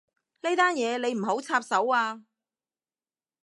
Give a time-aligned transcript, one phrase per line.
[0.41, 2.23] 呢單嘢你唔好插手啊